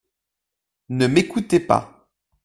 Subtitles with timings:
[0.89, 2.09] Ne m’écoutez pas.